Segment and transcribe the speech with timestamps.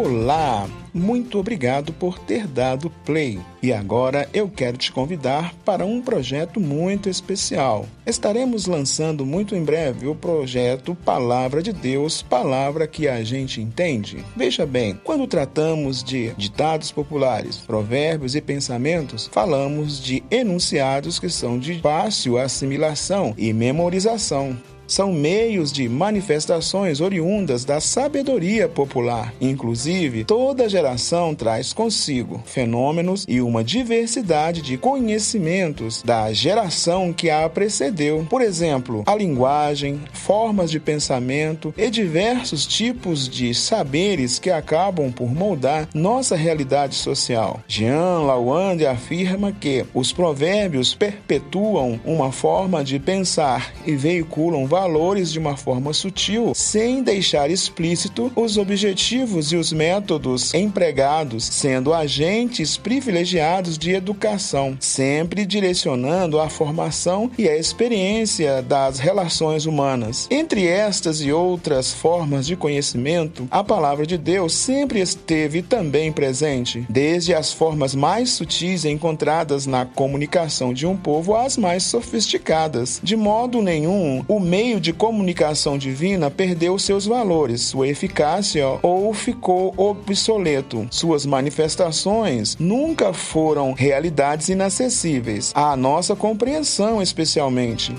[0.00, 3.40] Olá, muito obrigado por ter dado play.
[3.60, 7.84] E agora eu quero te convidar para um projeto muito especial.
[8.06, 14.24] Estaremos lançando muito em breve o projeto Palavra de Deus, palavra que a gente entende.
[14.36, 21.58] Veja bem, quando tratamos de ditados populares, provérbios e pensamentos, falamos de enunciados que são
[21.58, 24.56] de fácil assimilação e memorização
[24.88, 29.32] são meios de manifestações oriundas da sabedoria popular.
[29.40, 37.48] Inclusive, toda geração traz consigo fenômenos e uma diversidade de conhecimentos da geração que a
[37.48, 38.26] precedeu.
[38.28, 45.30] Por exemplo, a linguagem, formas de pensamento e diversos tipos de saberes que acabam por
[45.30, 47.60] moldar nossa realidade social.
[47.68, 55.40] Jean Lawande afirma que os provérbios perpetuam uma forma de pensar e veiculam valores de
[55.40, 63.76] uma forma sutil, sem deixar explícito os objetivos e os métodos empregados, sendo agentes privilegiados
[63.76, 70.28] de educação, sempre direcionando a formação e a experiência das relações humanas.
[70.30, 76.86] Entre estas e outras formas de conhecimento, a palavra de Deus sempre esteve também presente,
[76.88, 83.00] desde as formas mais sutis encontradas na comunicação de um povo às mais sofisticadas.
[83.02, 89.14] De modo nenhum, o meio meio de comunicação divina perdeu seus valores, sua eficácia ou
[89.14, 90.86] ficou obsoleto.
[90.90, 97.94] Suas manifestações nunca foram realidades inacessíveis à nossa compreensão, especialmente.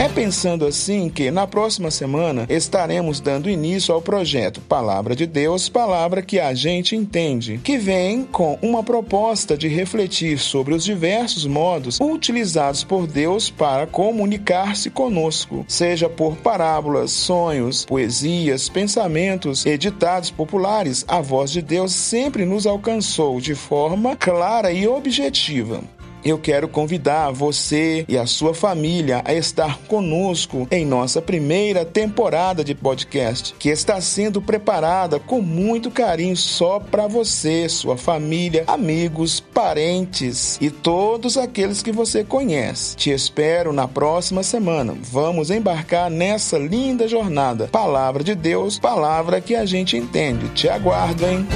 [0.00, 5.68] É pensando assim que na próxima semana estaremos dando início ao projeto Palavra de Deus,
[5.68, 11.44] palavra que a gente entende, que vem com uma proposta de refletir sobre os diversos
[11.44, 21.04] modos utilizados por Deus para comunicar-se conosco, seja por parábolas, sonhos, poesias, pensamentos, editados populares,
[21.06, 25.82] a voz de Deus sempre nos alcançou de forma clara e objetiva
[26.24, 32.62] eu quero convidar você e a sua família a estar conosco em nossa primeira temporada
[32.64, 39.40] de podcast, que está sendo preparada com muito carinho só para você, sua família, amigos,
[39.40, 42.96] parentes e todos aqueles que você conhece.
[42.96, 44.96] Te espero na próxima semana.
[45.02, 47.68] Vamos embarcar nessa linda jornada.
[47.68, 50.48] Palavra de Deus, palavra que a gente entende.
[50.50, 51.46] Te aguardo, hein?